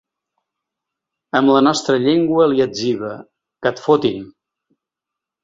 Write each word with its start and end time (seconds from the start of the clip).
Amb 1.39 1.53
la 1.55 1.61
nostra 1.67 1.97
llengua 2.05 2.47
li 2.55 2.65
etziba: 2.67 3.13
Que 3.61 3.73
et 3.75 3.85
fotin. 3.85 4.27